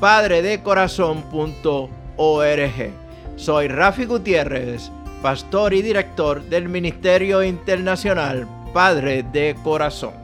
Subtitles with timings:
[0.00, 2.92] www.padredecorazon.org
[3.36, 4.90] Soy Rafi Gutiérrez,
[5.22, 10.14] pastor y director del Ministerio Internacional Padre de Corazón.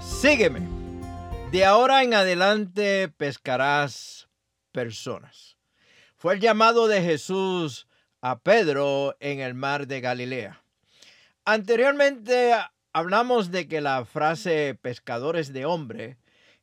[0.00, 0.66] Sígueme
[1.52, 4.30] de ahora en adelante pescarás
[4.72, 5.58] personas.
[6.16, 7.86] Fue el llamado de Jesús
[8.22, 10.62] a Pedro en el mar de Galilea.
[11.44, 12.54] Anteriormente
[12.94, 16.16] hablamos de que la frase pescadores de hombre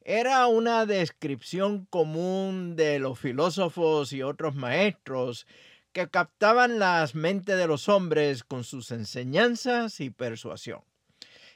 [0.04, 5.46] era una descripción común de los filósofos y otros maestros
[5.94, 10.82] que captaban las mentes de los hombres con sus enseñanzas y persuasión.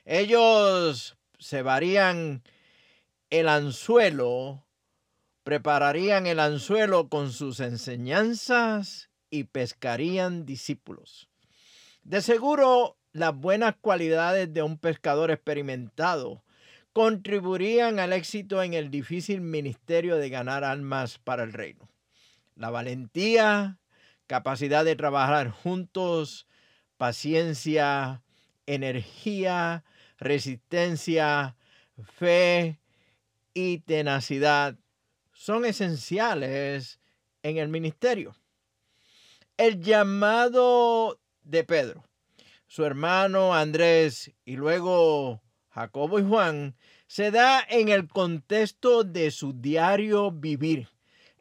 [0.03, 2.43] Ellos se varían
[3.29, 4.63] el anzuelo,
[5.43, 11.29] prepararían el anzuelo con sus enseñanzas y pescarían discípulos.
[12.03, 16.44] De seguro, las buenas cualidades de un pescador experimentado
[16.95, 21.89] contribuirían al éxito en el difícil ministerio de ganar almas para el reino.
[22.55, 23.79] La valentía,
[24.27, 26.47] capacidad de trabajar juntos,
[26.95, 28.23] paciencia,
[28.65, 29.83] energía,
[30.19, 31.57] resistencia,
[32.17, 32.79] fe,
[33.53, 34.77] y tenacidad
[35.33, 37.01] son esenciales
[37.43, 38.37] en el ministerio.
[39.57, 42.05] El llamado de Pedro,
[42.67, 45.41] su hermano Andrés y luego
[45.75, 46.73] Jacobo y Juan
[47.07, 50.89] se da en el contexto de su diario vivir,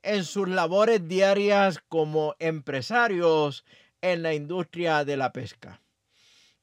[0.03, 3.65] en sus labores diarias como empresarios
[4.03, 5.81] en la industria de la pesca.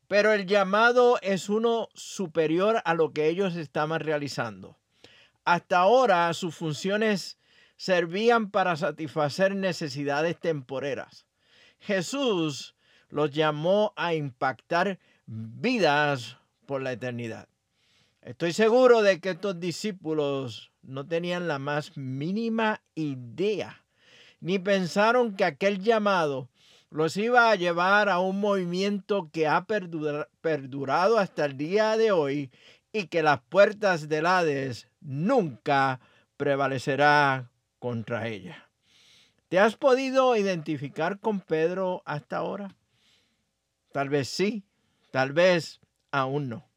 [0.07, 4.77] Pero el llamado es uno superior a lo que ellos estaban realizando.
[5.45, 7.39] Hasta ahora sus funciones
[7.77, 11.25] servían para satisfacer necesidades temporeras.
[11.79, 12.75] Jesús
[13.09, 16.37] los llamó a impactar vidas
[16.67, 17.47] por la eternidad.
[18.21, 23.83] Estoy seguro de que estos discípulos no tenían la más mínima idea,
[24.39, 26.47] ni pensaron que aquel llamado
[26.91, 32.51] los iba a llevar a un movimiento que ha perdurado hasta el día de hoy
[32.93, 35.99] y que las puertas del Hades nunca
[36.37, 37.49] prevalecerá
[37.79, 38.69] contra ella.
[39.49, 42.75] ¿Te has podido identificar con Pedro hasta ahora?
[43.91, 44.63] Tal vez sí,
[45.09, 45.79] tal vez
[46.11, 46.70] aún no.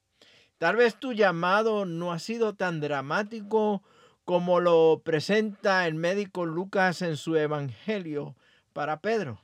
[0.58, 3.82] Tal vez tu llamado no ha sido tan dramático
[4.24, 8.36] como lo presenta el médico Lucas en su Evangelio
[8.72, 9.40] para Pedro.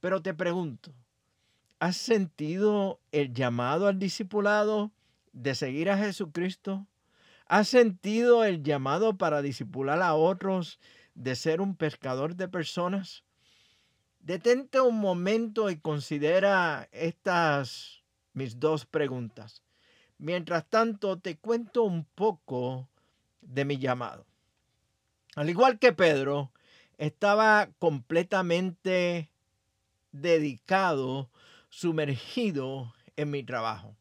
[0.00, 0.92] Pero te pregunto,
[1.78, 4.90] ¿has sentido el llamado al discipulado
[5.32, 6.86] de seguir a Jesucristo?
[7.46, 10.80] ¿Has sentido el llamado para disipular a otros
[11.14, 13.22] de ser un pescador de personas?
[14.20, 18.02] Detente un momento y considera estas
[18.32, 19.62] mis dos preguntas.
[20.18, 22.88] Mientras tanto, te cuento un poco
[23.40, 24.26] de mi llamado.
[25.36, 26.52] Al igual que Pedro,
[26.98, 29.30] estaba completamente
[30.12, 31.30] dedicado,
[31.68, 33.96] sumergido en mi trabajo.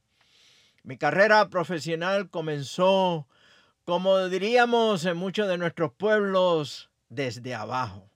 [0.83, 3.27] Mi carrera profesional comenzó,
[3.83, 8.09] como diríamos en muchos de nuestros pueblos, desde abajo.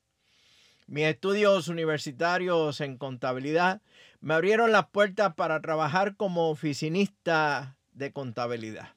[0.85, 3.81] Mis estudios universitarios en contabilidad
[4.19, 8.93] me abrieron las puertas para trabajar como oficinista de contabilidad.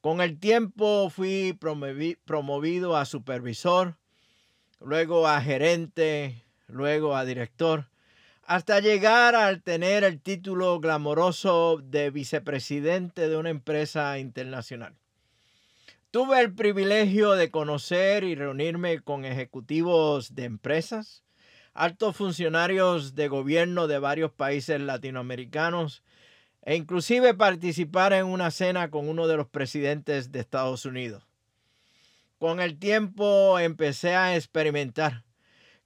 [0.00, 1.58] Con el tiempo fui
[2.24, 3.96] promovido a supervisor,
[4.80, 7.90] luego a gerente, luego a director
[8.50, 14.96] hasta llegar al tener el título glamoroso de vicepresidente de una empresa internacional.
[16.10, 21.22] Tuve el privilegio de conocer y reunirme con ejecutivos de empresas,
[21.74, 26.02] altos funcionarios de gobierno de varios países latinoamericanos
[26.62, 31.24] e inclusive participar en una cena con uno de los presidentes de Estados Unidos.
[32.38, 35.24] Con el tiempo empecé a experimentar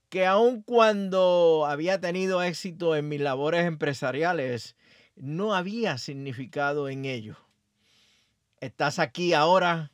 [0.09, 4.75] que aun cuando había tenido éxito en mis labores empresariales,
[5.15, 7.37] no había significado en ello.
[8.61, 9.91] Estás aquí ahora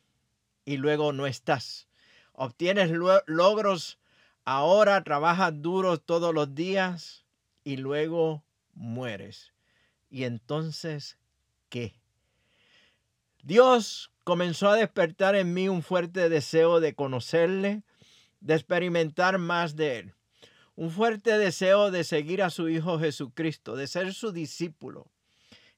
[0.65, 1.87] y luego no estás.
[2.33, 2.91] Obtienes
[3.25, 3.99] logros
[4.45, 7.25] ahora, trabajas duro todos los días
[7.63, 8.43] y luego
[8.73, 9.53] mueres.
[10.11, 11.17] ¿Y entonces
[11.69, 11.95] qué?
[13.43, 17.83] Dios comenzó a despertar en mí un fuerte deseo de conocerle,
[18.41, 20.13] de experimentar más de Él.
[20.75, 25.07] Un fuerte deseo de seguir a su Hijo Jesucristo, de ser su discípulo.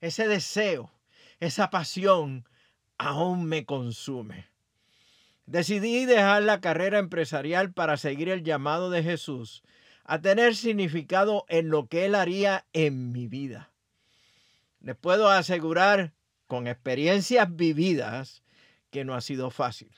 [0.02, 0.92] Ese deseo,
[1.40, 2.50] esa pasión
[2.98, 4.48] aún me consume.
[5.46, 9.62] Decidí dejar la carrera empresarial para seguir el llamado de Jesús
[10.06, 13.73] a tener significado en lo que Él haría en mi vida.
[14.84, 16.14] Les puedo asegurar
[16.48, 18.44] con experiencias vividas
[18.92, 19.90] que no ha sido fácil.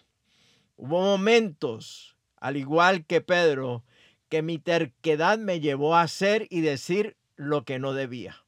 [0.77, 3.83] Hubo momentos al igual que Pedro,
[4.29, 8.45] que mi terquedad me llevó a hacer y decir lo que no debía.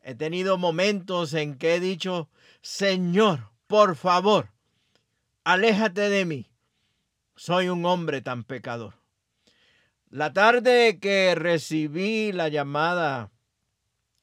[0.00, 2.30] He tenido momentos en que he dicho,
[2.62, 4.52] Señor, por favor,
[5.42, 6.50] aléjate de mí.
[7.34, 8.94] Soy un hombre tan pecador.
[10.08, 13.32] La tarde que recibí la llamada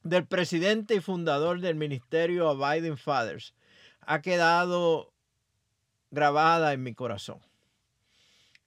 [0.08, 3.54] del presidente y fundador del ministerio Abiding Fathers
[4.00, 5.12] ha quedado
[6.10, 7.40] grabada en mi corazón.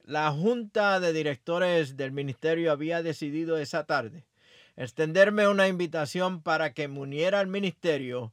[0.04, 4.26] La junta de directores del ministerio había decidido esa tarde
[4.80, 8.32] extenderme una invitación para que me uniera al ministerio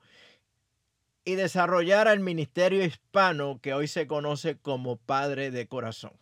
[1.24, 6.12] y desarrollara el ministerio hispano que hoy se conoce como Padre de Corazón.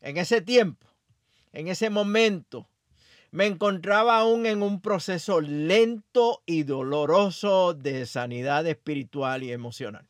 [0.00, 0.88] En ese tiempo,
[1.52, 2.68] en ese momento,
[3.32, 10.06] me encontraba aún en un proceso lento y doloroso de sanidad espiritual y emocional.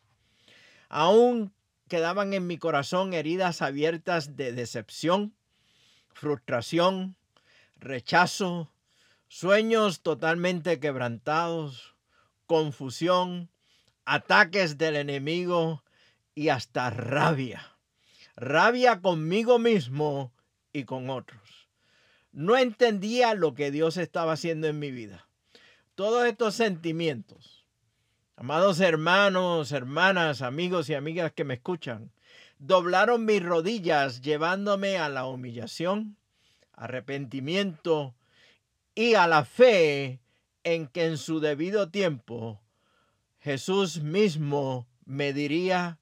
[0.88, 1.54] Aún
[1.88, 5.36] quedaban en mi corazón heridas abiertas de decepción,
[6.12, 7.16] frustración,
[7.76, 8.72] rechazo,
[9.28, 11.94] sueños totalmente quebrantados,
[12.46, 13.50] confusión,
[14.04, 15.84] ataques del enemigo
[16.34, 17.76] y hasta rabia.
[18.34, 20.32] Rabia conmigo mismo
[20.72, 21.62] y con otros.
[22.32, 25.28] No entendía lo que Dios estaba haciendo en mi vida.
[25.94, 27.62] Todos estos sentimientos
[28.36, 32.10] Amados hermanos, hermanas, amigos y amigas que me escuchan,
[32.58, 36.16] doblaron mis rodillas llevándome a la humillación,
[36.72, 38.14] arrepentimiento
[38.94, 40.20] y a la fe
[40.64, 42.60] en que en su debido tiempo
[43.38, 45.98] Jesús mismo me diría,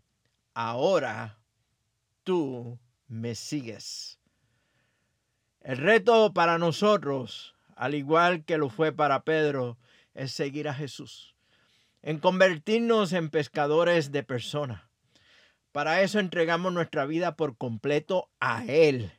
[0.55, 1.41] ahora
[2.23, 2.79] tú
[3.09, 4.19] me sigues.
[5.61, 9.79] El reto para nosotros, al igual que lo fue para Pedro,
[10.15, 11.35] es seguir a Jesús
[12.03, 14.83] en convertirnos en pescadores de personas.
[15.73, 19.12] Para eso entregamos nuestra vida por completo a Él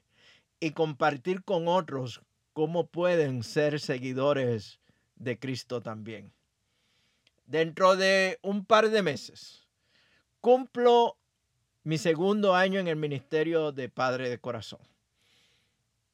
[0.59, 2.21] y compartir con otros
[2.53, 4.79] cómo pueden ser seguidores
[5.15, 6.33] de Cristo también.
[7.45, 9.67] Dentro de un par de meses
[10.39, 11.17] cumplo
[11.83, 14.90] mi segundo año en el ministerio de Padre de Corazón.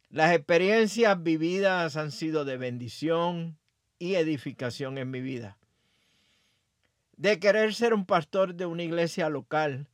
[0.09, 3.57] Las experiencias vividas han sido de bendición
[4.00, 5.57] y edificación en mi vida
[7.18, 9.88] de querer ser un pastor de una iglesia local,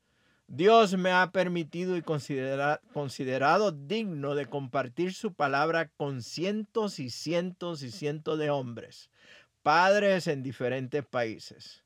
[0.48, 7.82] Dios me ha permitido y considerado digno de compartir su palabra con cientos y cientos
[7.82, 9.10] y cientos de hombres,
[9.63, 11.84] padres en diferentes países.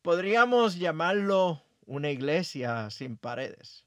[0.00, 3.84] Podríamos llamarlo una iglesia sin paredes.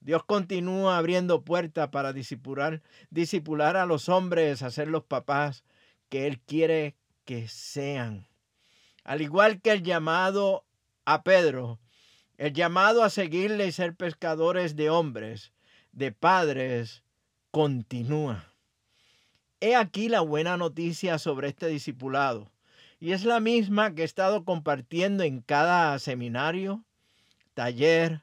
[0.00, 5.64] Dios continúa abriendo puertas para disipular, disipular a los hombres a ser los papás
[6.08, 8.26] que Él quiere que sean.
[9.04, 10.64] Al igual que el llamado
[11.04, 11.80] a Pedro,
[12.36, 15.52] el llamado a seguirle y ser pescadores de hombres,
[15.92, 17.02] de padres,
[17.50, 18.52] continúa.
[19.60, 22.52] He aquí la buena noticia sobre este discipulado,
[23.00, 26.84] y es la misma que he estado compartiendo en cada seminario,
[27.54, 28.22] taller,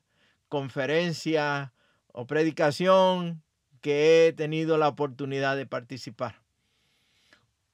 [0.49, 1.73] conferencia
[2.11, 3.43] o predicación
[3.81, 6.45] que he tenido la oportunidad de participar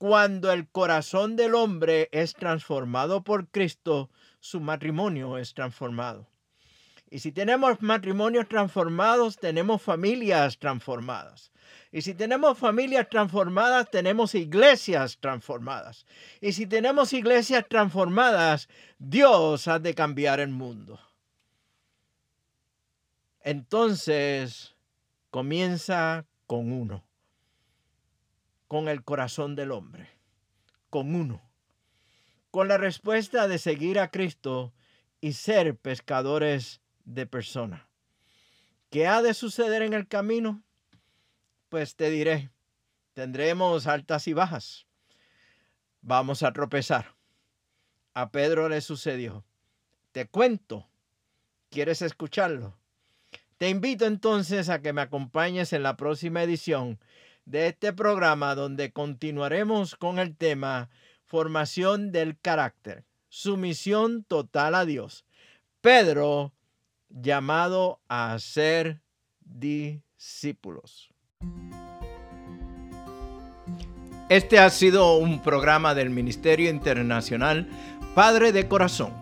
[0.01, 4.09] cuando el corazón del hombre es transformado por Cristo,
[4.39, 6.27] su matrimonio es transformado.
[7.11, 11.51] Y si tenemos matrimonios transformados, tenemos familias transformadas.
[11.91, 16.07] Y si tenemos familias transformadas, tenemos iglesias transformadas.
[16.39, 20.99] Y si tenemos iglesias transformadas, Dios ha de cambiar el mundo.
[23.43, 24.75] Entonces,
[25.29, 27.03] comienza con uno
[28.71, 30.07] con el corazón del hombre,
[30.89, 31.41] con uno,
[32.51, 34.73] con la respuesta de seguir a Cristo
[35.19, 37.81] y ser pescadores de personas.
[38.89, 40.63] ¿Qué ha de suceder en el camino?
[41.67, 42.49] Pues te diré,
[43.11, 44.87] tendremos altas y bajas.
[45.99, 47.17] Vamos a tropezar.
[48.13, 49.43] A Pedro le sucedió.
[50.13, 50.87] Te cuento.
[51.69, 52.80] ¿Quieres escucharlo?
[53.61, 56.97] Te invito entonces a que me acompañes en la próxima edición
[57.45, 60.89] de este programa donde continuaremos con el tema
[61.27, 65.25] formación del carácter, sumisión total a Dios.
[65.79, 66.53] Pedro
[67.09, 69.03] llamado a ser
[69.41, 71.11] discípulos.
[74.29, 77.69] Este ha sido un programa del Ministerio Internacional
[78.15, 79.13] Padre de Corazón,